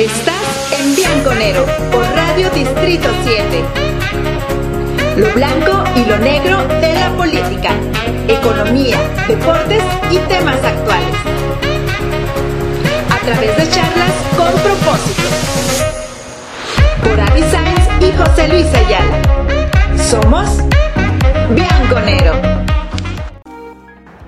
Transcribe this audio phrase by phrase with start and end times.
[0.00, 3.64] Estás en Bianconero por Radio Distrito 7.
[5.18, 7.74] Lo blanco y lo negro de la política,
[8.26, 8.96] economía,
[9.28, 11.16] deportes y temas actuales.
[13.10, 15.28] A través de charlas con propósito.
[17.04, 19.20] Por Avi Sainz y José Luis Ayala.
[20.02, 20.60] Somos
[21.50, 22.69] Bianconero.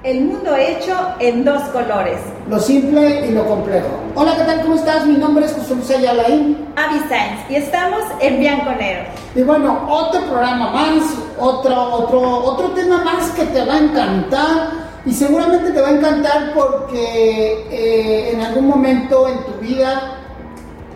[0.04, 2.18] El mundo hecho en dos colores.
[2.48, 3.86] Lo simple y lo complejo.
[4.16, 4.62] Hola, ¿qué tal?
[4.62, 5.06] ¿Cómo estás?
[5.06, 6.66] Mi nombre es José Luis Ayalaín.
[6.74, 9.04] Avi Sainz y estamos en Bianconero.
[9.36, 11.04] Y bueno, otro programa más,
[11.38, 14.70] otro, otro, otro tema más que te va a encantar.
[15.06, 20.18] Y seguramente te va a encantar porque eh, en algún momento en tu vida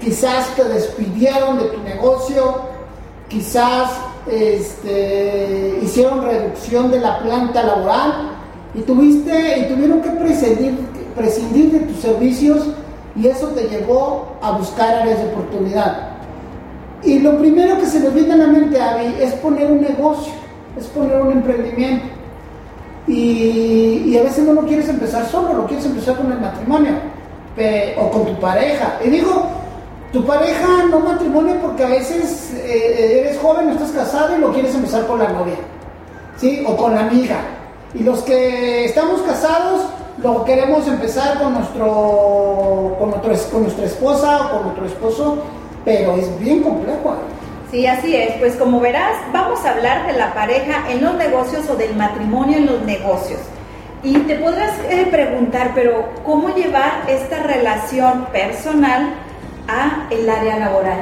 [0.01, 2.61] quizás te despidieron de tu negocio,
[3.29, 3.89] quizás
[4.27, 8.36] este, hicieron reducción de la planta laboral
[8.77, 10.77] y tuviste y tuvieron que prescindir,
[11.17, 12.67] prescindir de tus servicios
[13.17, 16.11] y eso te llevó a buscar áreas de oportunidad.
[17.03, 20.33] Y lo primero que se nos viene a la mente, Avi, es poner un negocio,
[20.79, 22.05] es poner un emprendimiento.
[23.07, 26.93] Y, a veces no lo quieres empezar solo, lo quieres empezar con el matrimonio
[27.99, 28.99] o con tu pareja.
[29.05, 29.47] Y digo,
[30.13, 34.75] tu pareja no matrimonio porque a veces eh, eres joven, estás casado y lo quieres
[34.75, 35.57] empezar con la novia,
[36.37, 36.63] ¿sí?
[36.67, 37.56] O con la amiga.
[37.99, 39.87] Y los que estamos casados
[40.23, 45.39] lo queremos empezar con nuestro, con, con nuestra esposa o con nuestro esposo,
[45.83, 47.17] pero es bien complejo.
[47.71, 48.33] Sí, así es.
[48.35, 52.59] Pues como verás, vamos a hablar de la pareja en los negocios o del matrimonio
[52.59, 53.41] en los negocios.
[54.03, 59.15] Y te podrás eh, preguntar, pero ¿cómo llevar esta relación personal
[59.69, 60.99] a el área laboral?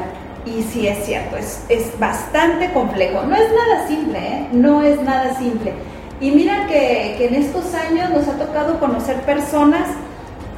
[0.46, 3.22] Y sí es cierto, es, es bastante complejo.
[3.22, 4.48] No es nada simple, ¿eh?
[4.52, 5.72] No es nada simple.
[6.20, 9.88] Y mira que, en estos años nos ha tocado conocer personas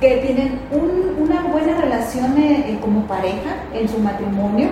[0.01, 4.69] que tienen una buena relación eh, eh, como pareja en su matrimonio,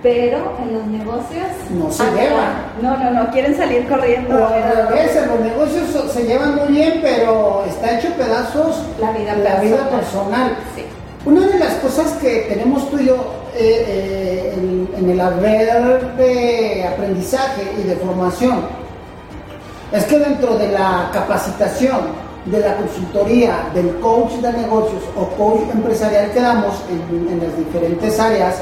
[0.00, 2.52] pero en los negocios no se llevan.
[2.80, 4.36] No, no, no, quieren salir corriendo.
[4.36, 9.56] O veces los negocios se llevan muy bien, pero está hecho pedazos la vida la
[9.56, 9.62] personal.
[9.62, 10.56] Vida personal.
[10.76, 10.84] Sí.
[11.26, 13.16] Una de las cosas que tenemos tú y yo
[13.56, 18.83] eh, en, en el haber de aprendizaje y de formación
[19.94, 22.00] es que dentro de la capacitación,
[22.46, 28.18] de la consultoría, del coach de negocios o coach empresarial que damos en, las diferentes
[28.18, 28.56] áreas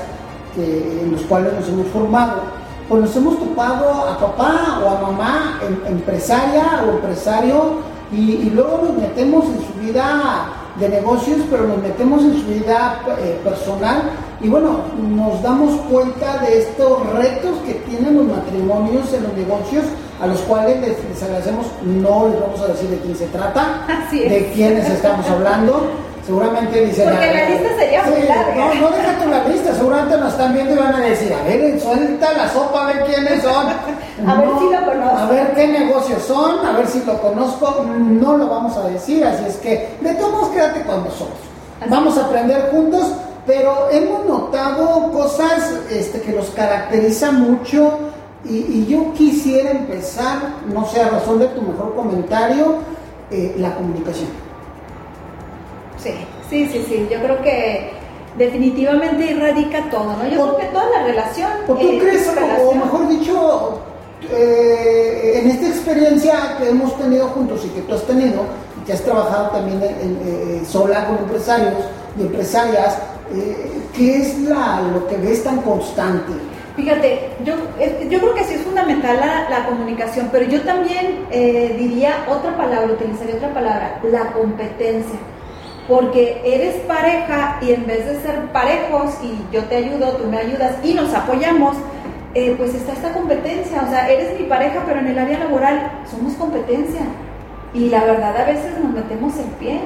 [0.59, 2.43] en las cuales nos hemos formado,
[2.87, 7.81] pues nos hemos topado a papá o a mamá em, empresaria o empresario
[8.13, 13.01] y, luego nos metemos en su vida de negocios, pero nos metemos en su vida
[13.19, 14.03] eh, personal.
[14.43, 19.85] Y bueno, nos damos cuenta de estos retos que tienen los matrimonios en los negocios
[20.23, 24.53] a los cuales les, agradecemos, no les vamos a decir de quién se trata, de
[24.55, 25.91] quiénes estamos hablando.
[26.25, 27.11] Seguramente dicen.
[27.11, 28.55] Porque la lista sería muy larga.
[28.55, 31.43] No, no deja tu la lista, seguramente nos están viendo y van a decir, a
[31.43, 33.67] ver, suelta la sopa, a ver quiénes son.
[34.29, 35.19] a ver si lo conozco.
[35.19, 37.85] A ver qué negocios son, a ver si lo conozco.
[37.89, 41.39] No lo vamos a decir, así es que de todos modos quédate con nosotros.
[41.89, 43.09] Vamos a aprender juntos,
[43.45, 48.12] pero hemos notado cosas este, que los caracterizan mucho
[48.45, 52.79] y, yo quisiera empezar, no sé, a razón de tu mejor comentario,
[53.31, 54.29] eh, la comunicación.
[56.03, 56.11] Sí,
[56.51, 57.09] sí, sí, sí.
[57.11, 57.91] Yo creo que
[58.37, 60.25] definitivamente irradica todo, ¿no?
[60.25, 61.51] Yo creo que toda la relación.
[61.67, 62.29] ¿Por tú crees,
[62.61, 63.79] o mejor dicho,
[64.33, 68.43] eh, en esta experiencia que hemos tenido juntos y que tú has tenido,
[68.81, 71.75] y que has trabajado también en, eh, sola con empresarios
[72.19, 72.99] y empresarias,
[73.97, 76.33] ¿qué es la, lo que ves tan constante?
[76.77, 77.55] Fíjate, yo,
[78.09, 82.95] yo creo que sí es fundamental la, comunicación, pero yo también eh, diría otra palabra,
[82.95, 85.19] utilizaría otra palabra, la competencia.
[85.87, 90.39] Porque eres pareja y en vez de ser parejos y yo te ayudo, tú me
[90.39, 91.77] ayudas y nos apoyamos,
[92.35, 93.83] eh, pues está esta competencia.
[93.87, 97.03] O sea, eres mi pareja, pero en el área laboral somos competencia.
[97.75, 99.81] Y la verdad a veces nos metemos el pie.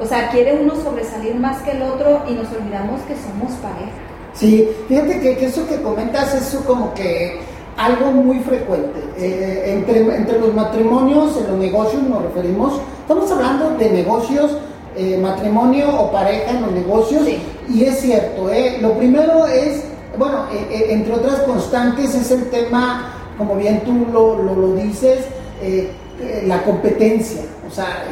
[0.00, 4.11] O sea, quiere uno sobresalir más que el otro y nos olvidamos que somos pareja.
[4.34, 7.40] Sí, fíjate que, eso que comentas es como que
[7.76, 9.00] algo muy frecuente.
[9.18, 14.56] Eh, entre, los matrimonios, en los negocios nos referimos, estamos hablando de negocios,
[14.96, 17.22] eh, matrimonio o pareja en los negocios,
[17.68, 19.84] y es cierto, eh, lo primero es,
[20.18, 25.20] bueno, entre otras constantes es el tema, como bien tú lo, lo, lo dices,
[26.46, 27.42] la competencia.
[27.66, 28.04] O sea,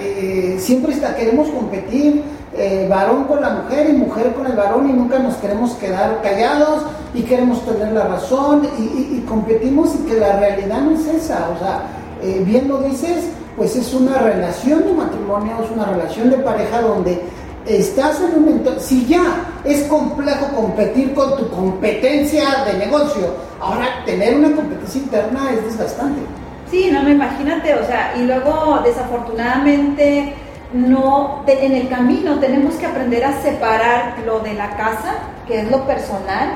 [0.56, 2.22] siempre está, queremos competir,
[2.56, 6.20] eh, varón con la mujer y mujer con el varón y nunca nos queremos quedar
[6.20, 6.82] callados
[7.14, 11.48] y queremos tener la razón y, competimos y que la realidad no es esa.
[11.54, 11.82] O sea,
[12.22, 16.80] eh, bien lo dices, pues es una relación de matrimonio, es una relación de pareja
[16.80, 17.22] donde
[17.66, 23.86] estás en un entorno, si ya es complejo competir con tu competencia de negocio, ahora
[24.04, 26.20] tener una competencia interna es desgastante.
[26.70, 30.34] Sí, no me imagínate, o sea, y luego desafortunadamente
[30.72, 35.14] no, en el camino tenemos que aprender a separar lo de la casa,
[35.46, 36.50] que es lo personal,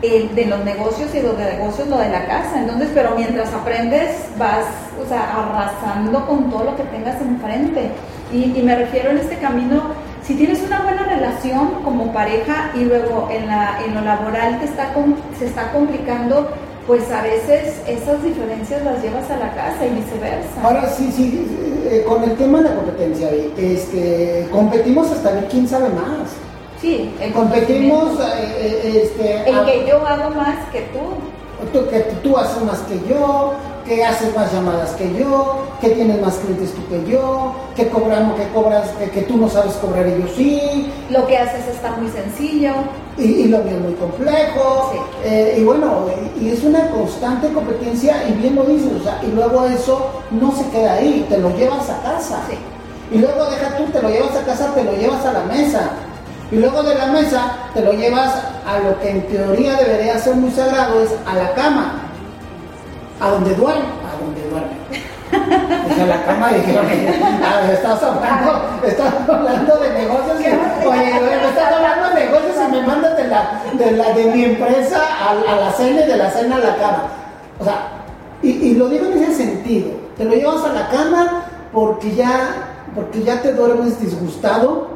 [0.00, 2.58] de los negocios y los de negocios lo de la casa.
[2.58, 4.64] Entonces, pero mientras aprendes vas,
[5.02, 7.90] o sea, arrasando con todo lo que tengas enfrente.
[8.32, 9.82] Y, y me refiero en este camino,
[10.22, 14.66] si tienes una buena relación como pareja y luego en, la, en lo laboral te
[14.66, 14.92] está,
[15.38, 16.50] se está complicando,
[16.86, 20.62] pues a veces esas diferencias las llevas a la casa y viceversa.
[20.62, 21.46] Ahora sí, sí,
[21.86, 26.30] eh, con el tema de la competencia, este, competimos hasta ver quién sabe más.
[26.80, 31.78] Sí, el competimos, eh, eh, este, el que yo hago más que tú.
[31.78, 31.88] tú.
[31.90, 33.52] Que tú haces más que yo,
[33.90, 38.38] que haces más llamadas que yo, que tienes más clientes tú que yo, que cobramos,
[38.38, 40.92] que cobras, que, tú no sabes cobrar y yo sí.
[41.10, 42.70] Lo que haces está muy sencillo.
[43.18, 44.92] Y, lo mío es muy complejo.
[45.24, 46.06] Eh, y bueno,
[46.40, 50.54] y, es una constante competencia, y bien lo dices, o sea, y luego eso no
[50.54, 52.42] se queda ahí, te lo llevas a casa.
[53.10, 55.90] Y luego deja tú, te lo llevas a casa, te lo llevas a la mesa.
[56.52, 58.34] Y luego de la mesa te lo llevas
[58.64, 62.09] a lo que en teoría debería ser muy sagrado, es a la cama
[63.20, 64.80] a donde duerme, a donde duerme.
[65.88, 70.36] Dije a la cama y dije, oye, estás hablando, estás hablando de negocios.
[70.86, 75.00] oye, estás hablando de negocios y me mandas de la, de la de mi empresa
[75.28, 77.02] a, la cena y de la cena a la cama.
[77.60, 77.88] O sea,
[78.42, 79.90] y, y, lo digo en ese sentido.
[80.16, 84.88] Te lo llevas a la cama porque ya, porque ya te duermes disgustado,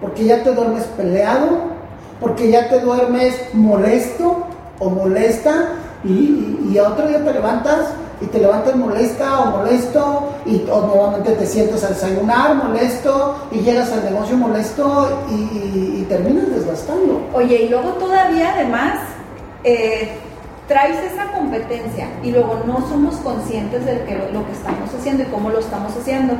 [0.00, 1.78] porque ya te duermes peleado,
[2.20, 4.46] porque ya te duermes molesto
[4.80, 5.68] o molesta
[6.04, 7.88] y, y, a otro día te levantas
[8.20, 13.60] y te levantas molesta o molesto y o nuevamente te sientes a desayunar molesto y
[13.60, 17.20] llegas al negocio molesto y, terminas desgastando.
[17.34, 18.94] Oye, y luego todavía además
[19.62, 20.16] eh,
[20.66, 25.26] traes esa competencia y luego no somos conscientes de que lo, que estamos haciendo y
[25.26, 26.34] cómo lo estamos haciendo.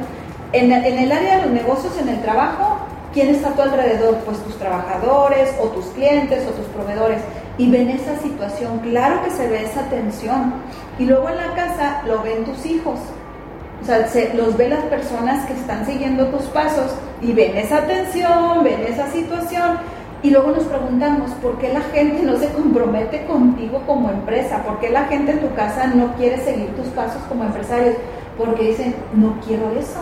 [0.52, 2.78] En, en el área de los negocios, en el trabajo,
[3.12, 4.16] ¿quién está a tu alrededor?
[4.24, 7.20] Pues tus trabajadores o tus clientes o tus proveedores
[7.58, 10.54] y ven esa situación, claro que se ve esa tensión.
[10.98, 13.00] Y luego en la casa lo ven tus hijos,
[13.82, 17.86] o sea, se, los ven las personas que están siguiendo tus pasos y ven esa
[17.86, 19.78] tensión, ven esa situación.
[20.20, 24.64] Y luego nos preguntamos, ¿por qué la gente no se compromete contigo como empresa?
[24.64, 27.94] ¿Por qué la gente en tu casa no quiere seguir tus pasos como empresarios?
[28.36, 30.00] Porque dicen, no quiero eso,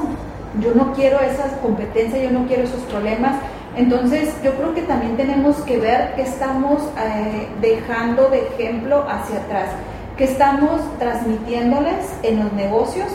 [0.60, 3.36] yo no quiero esa competencia, yo no quiero esos problemas
[3.76, 9.40] entonces, yo creo que también tenemos que ver qué estamos eh, dejando de ejemplo hacia
[9.40, 9.68] atrás,
[10.16, 13.08] qué estamos transmitiéndoles en los negocios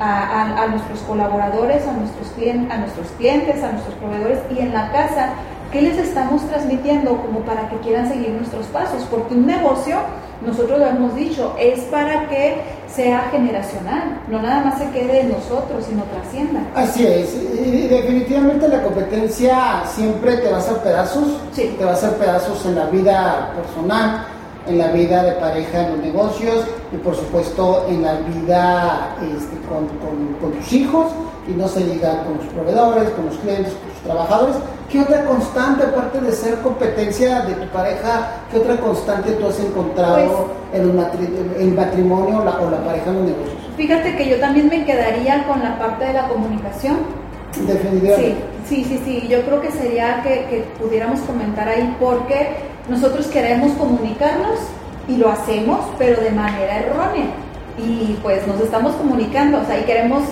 [0.00, 4.90] a, nuestros colaboradores, a nuestros, clientes, a nuestros clientes, a nuestros proveedores y en la
[4.92, 5.30] casa,
[5.72, 9.98] qué les estamos transmitiendo como para que quieran seguir nuestros pasos, porque un negocio,
[10.46, 12.56] nosotros lo hemos dicho, es para que
[12.94, 16.60] sea generacional, no nada más se quede en nosotros, sino trascienda.
[16.74, 21.74] Así es, y definitivamente la competencia siempre te va a hacer pedazos, sí.
[21.78, 24.26] te va a hacer pedazos en la vida personal,
[24.68, 29.56] en la vida de pareja en los negocios y por supuesto en la vida este,
[29.68, 31.06] con, con, tus hijos
[31.48, 34.56] y no se diga con los proveedores, con los clientes, con los trabajadores.
[34.90, 39.60] ¿Qué otra constante, aparte de ser competencia de tu pareja, qué otra constante tú has
[39.60, 40.88] encontrado pues en
[41.58, 43.58] el, matrimonio o la pareja en los negocios?
[43.76, 46.96] Fíjate que yo también me quedaría con la parte de la comunicación.
[47.66, 48.36] Definitivamente.
[48.66, 49.28] Sí, sí, sí, sí.
[49.28, 52.56] Yo creo que sería que, que pudiéramos comentar ahí porque
[52.88, 54.58] nosotros queremos comunicarnos
[55.08, 57.26] y lo hacemos, pero de manera errónea.
[57.78, 60.24] Y pues nos estamos comunicando, o sea, y queremos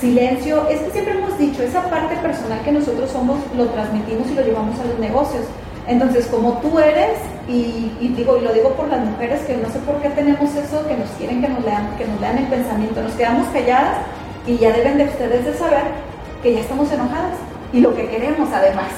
[0.00, 0.68] silencio.
[0.68, 4.42] Es que siempre hemos dicho, esa parte personal que nosotros somos, lo transmitimos y lo
[4.42, 5.44] llevamos a los negocios.
[5.86, 9.78] Entonces, como tú eres, y, digo, y lo digo por las mujeres, que no sé
[9.80, 13.02] por qué tenemos eso, que nos quieren que nos lean, que nos lean el pensamiento,
[13.02, 13.98] nos quedamos calladas
[14.46, 15.82] y ya deben de ustedes de saber
[16.42, 17.34] que ya estamos enojadas
[17.72, 18.90] y lo que queremos además.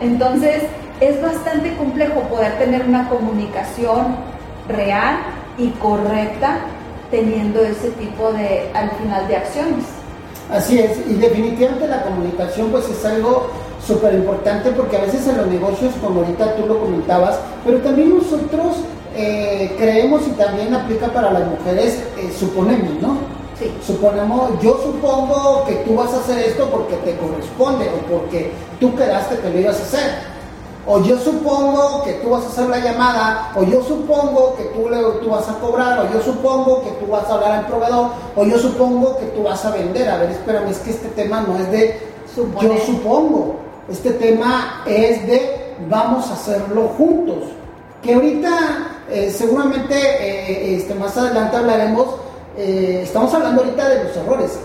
[0.00, 0.64] Entonces,
[1.00, 4.16] es bastante complejo poder tener una comunicación
[4.68, 5.16] real
[5.56, 6.58] y correcta
[7.10, 9.84] teniendo ese tipo de, al final, de acciones.
[10.50, 13.48] Así es, y definitivamente la comunicación pues es algo
[13.84, 18.16] súper importante porque a veces en los negocios, como ahorita tú lo comentabas, pero también
[18.16, 18.76] nosotros
[19.16, 23.16] eh, creemos y también aplica para las mujeres, eh, suponemos, ¿no?
[23.58, 23.72] Sí.
[23.86, 28.94] Suponemos, yo supongo que tú vas a hacer esto porque te corresponde o porque tú
[28.94, 30.29] quedaste que lo ibas a hacer
[30.86, 34.88] o yo supongo que tú vas a hacer la llamada, o yo supongo que tú,
[34.88, 38.10] le, tú vas a cobrar, o yo supongo que tú vas a hablar al proveedor,
[38.34, 40.08] o yo supongo que tú vas a vender.
[40.08, 43.56] A ver, espérame, es que este tema no es de yo supongo.
[43.88, 47.44] Este tema es de vamos a hacerlo juntos.
[48.02, 52.06] Que ahorita eh, seguramente eh, este, más adelante hablaremos,
[52.56, 54.58] eh, estamos hablando ahorita de los errores.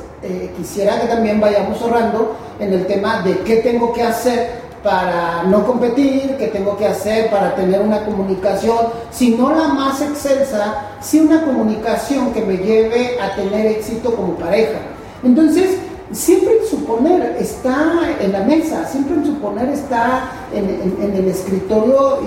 [0.58, 5.66] quisiera que también vayamos ahorrando en el tema de qué tengo que hacer para no
[5.66, 8.78] competir, qué tengo que hacer para tener una comunicación,
[9.10, 14.36] si no la más excelsa, si una comunicación que me lleve a tener éxito como
[14.36, 14.78] pareja.
[15.24, 15.80] Entonces,
[16.12, 22.20] siempre el suponer está en la mesa, siempre el suponer está en, el escritorio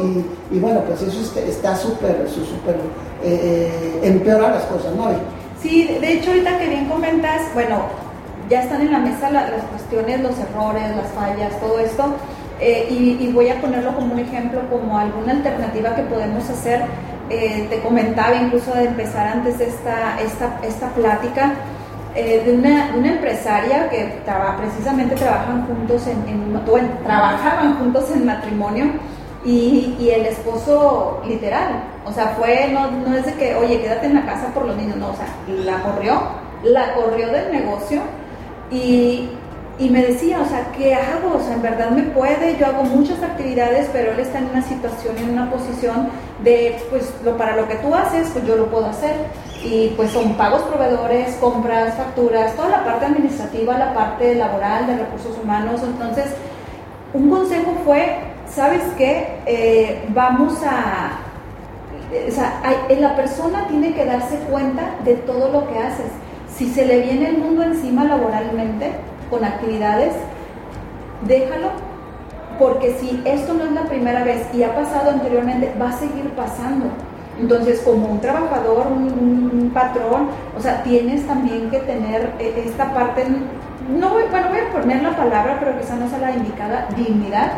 [0.51, 2.75] y, bueno, pues eso está súper, súper,
[3.23, 5.11] eh, eh, empeora las cosas, ¿no?
[5.63, 7.83] Sí, de hecho ahorita que bien comentas, bueno,
[8.51, 12.15] ya están en la mesa las cuestiones, los errores, las fallas, todo esto,
[12.61, 16.83] eh, y, voy a ponerlo como un ejemplo, como alguna alternativa que podemos hacer.
[17.29, 21.55] te comentaba incluso de empezar antes esta, esta, esta plática,
[22.15, 24.23] eh, de, una, una, empresaria que
[24.59, 28.87] precisamente trabajan juntos en, bueno, trabajaban juntos en matrimonio
[29.45, 34.07] y, y, el esposo literal, o sea, fue, no, no es de que, oye, quédate
[34.07, 35.27] en la casa por los niños, no, o sea,
[35.65, 36.21] la corrió,
[36.65, 38.01] la corrió del negocio
[38.71, 39.29] y,
[39.79, 41.37] y me decía, o sea, ¿qué hago?
[41.37, 44.63] O sea, en verdad me puede, yo hago muchas actividades, pero él está en una
[44.63, 46.09] situación, en una posición
[46.43, 49.15] de, pues, lo, para lo que tú haces, pues yo lo puedo hacer.
[49.63, 54.99] Y pues son pagos proveedores, compras, facturas, toda la parte administrativa, la parte laboral, de
[54.99, 55.81] recursos humanos.
[55.83, 56.27] Entonces,
[57.13, 58.19] un consejo fue,
[58.49, 59.29] ¿sabes qué?
[59.47, 61.19] Eh, vamos a...
[62.27, 62.63] O sea,
[62.99, 66.11] la persona tiene que darse cuenta de todo lo que haces.
[66.53, 68.93] Si se le viene el mundo encima laboralmente,
[69.31, 70.15] con actividades,
[71.27, 71.71] déjalo,
[72.59, 76.31] porque si esto no es la primera vez y ha pasado anteriormente, va a seguir
[76.31, 76.87] pasando.
[77.41, 83.27] Entonces, como un trabajador, un, patrón, o sea, tienes también que tener eh, esta parte,
[83.89, 87.53] no voy, bueno, voy a poner la palabra, pero quizá no sea la indicada, dignidad,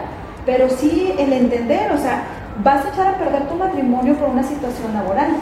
[0.44, 2.24] pero sí el entender, o sea,
[2.62, 5.36] vas a echar a perder tu matrimonio por una situación laboral.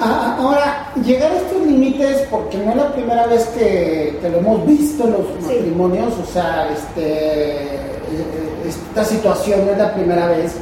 [0.00, 4.66] Ah, ahora, llegar a estos límites, porque no es la primera vez que, lo hemos
[4.66, 7.68] visto en los matrimonios, o sea, este,
[8.66, 10.56] esta situación no es la primera vez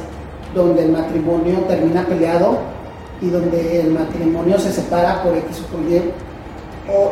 [0.53, 2.59] donde el matrimonio termina peleado
[3.21, 6.01] y donde el matrimonio se separa por X o por Y.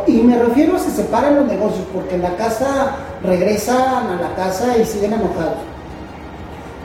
[0.07, 4.35] y me refiero a se separan los negocios, porque en la casa regresan a la
[4.35, 5.76] casa y siguen enojados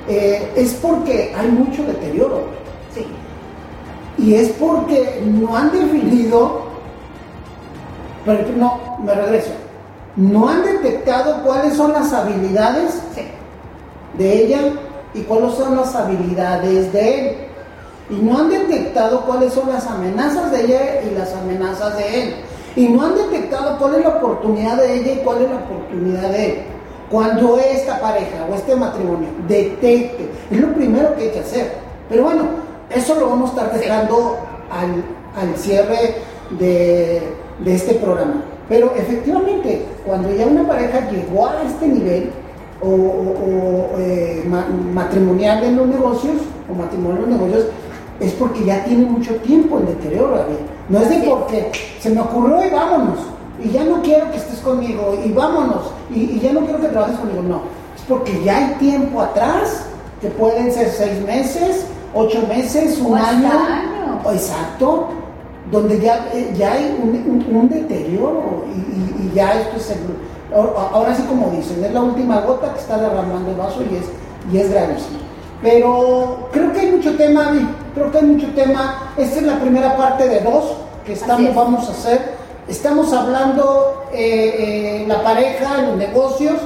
[0.09, 2.45] eh, es porque hay mucho deterioro.
[2.95, 3.07] Sí.
[4.19, 6.63] Y es porque no han definido,
[8.25, 9.51] pero no, me regreso,
[10.17, 13.01] no han detectado cuáles son las habilidades
[14.19, 14.61] de ella
[15.15, 17.37] y cuáles son las habilidades de él.
[18.11, 22.35] Y no han detectado cuáles son las amenazas de ella y las amenazas de él.
[22.77, 26.31] Y no han detectado cuál es la oportunidad de ella y cuál es la oportunidad
[26.31, 26.63] de él.
[27.13, 31.73] Cuando esta pareja o este matrimonio detecte, es lo primero que hay que hacer.
[32.09, 32.45] Pero bueno,
[32.89, 34.39] eso lo vamos a estar dejando
[34.71, 36.15] al, cierre
[36.59, 37.21] de,
[37.67, 38.43] este programa.
[38.67, 42.31] Pero efectivamente, cuando ya una pareja llegó a este nivel,
[42.81, 44.43] o, eh,
[44.95, 46.37] matrimonial en los negocios,
[46.71, 47.67] o matrimonio en los negocios,
[48.21, 50.47] es porque ya tiene mucho tiempo en deterioro.
[50.89, 53.19] No es de porque se me ocurrió y vámonos
[53.65, 57.19] y ya no quiero que estés conmigo y vámonos y, ya no quiero que trabajes
[57.19, 57.43] conmigo.
[57.43, 57.63] No,
[57.97, 59.85] es porque ya hay tiempo atrás
[60.21, 63.51] que pueden ser seis meses, ocho meses, un año,
[64.33, 65.09] exacto,
[65.71, 69.97] donde ya, eh, ya hay un, deterioro y, ya esto es
[70.55, 74.05] ahora sí como dicen, es la última gota que está derramando el vaso y es,
[74.53, 75.19] y es gravísimo.
[75.63, 77.53] Pero creo que hay mucho tema,
[77.95, 79.13] creo que hay mucho tema.
[79.17, 80.77] Esta es la primera parte de dos
[81.07, 82.32] que estamos, vamos a hacer
[82.69, 86.61] Estamos hablando eh, eh, la pareja, los negocios,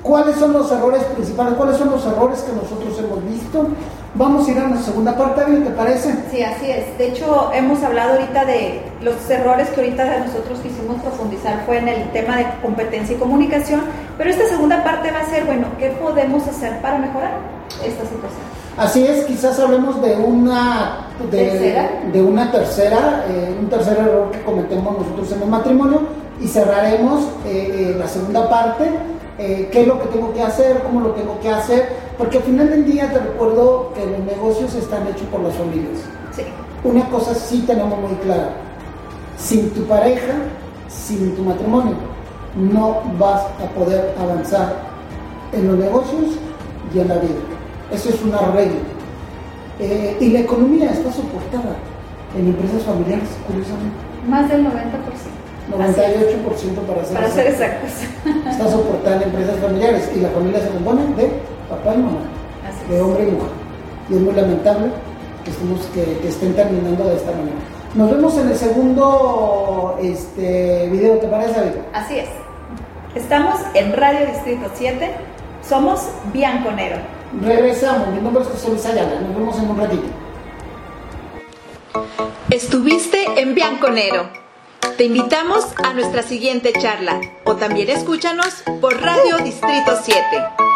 [0.00, 3.66] cuáles son los errores principales, cuáles son los errores que nosotros hemos visto.
[4.14, 6.14] Vamos a ir a la segunda parte, ¿te parece?
[6.30, 6.96] Sí, así es.
[6.96, 11.88] De hecho, hemos hablado ahorita de los errores que ahorita nosotros quisimos profundizar fue en
[11.88, 13.80] el tema de competencia y comunicación,
[14.18, 17.38] pero esta segunda parte va a ser, bueno, ¿qué podemos hacer para mejorar
[17.84, 18.51] esta situación?
[18.76, 24.98] Así es, quizás hablemos de una de, una tercera, eh, un tercer error que cometemos
[24.98, 26.00] nosotros en el matrimonio
[26.40, 28.90] y cerraremos eh, eh, la segunda parte,
[29.38, 32.70] qué es lo que tengo que hacer, cómo lo tengo que hacer, porque al final
[32.70, 35.98] del día te recuerdo que los negocios están hechos por las familias.
[36.30, 36.44] Sí.
[36.84, 38.50] Una cosa sí tenemos muy clara,
[39.36, 40.34] sin tu pareja,
[40.88, 41.94] sin tu matrimonio,
[42.56, 44.76] no vas a poder avanzar
[45.52, 46.38] en los negocios
[46.94, 47.51] y en la vida.
[47.92, 48.80] Eso es una regla.
[49.78, 51.76] Eh, y la economía está soportada
[52.38, 53.96] en empresas familiares, curiosamente.
[54.28, 54.72] Más del 90%.
[55.70, 57.90] 98% para hacer, para hacer exactos.
[58.50, 61.30] Está soportando empresas familiares y la familia se compone de
[61.68, 62.18] papá y mamá,
[62.88, 63.50] de hombre y mujer.
[64.10, 64.90] Y es muy lamentable
[65.44, 67.56] que, estemos, que, estén terminando de esta manera.
[67.94, 71.72] Nos vemos en el segundo este, video, ¿te parece, David?
[71.92, 72.28] Así es.
[73.14, 75.10] Estamos en Radio Distrito 7.
[75.62, 76.96] Somos Bianconero.
[77.40, 78.08] Regresamos.
[78.08, 79.20] Mi nombre es José Luis Ayala.
[79.20, 80.02] Nos vemos en un ratito.
[82.50, 84.28] Estuviste en Bianconero.
[84.98, 90.71] Te invitamos a nuestra siguiente charla o también escúchanos por Radio Distrito 7.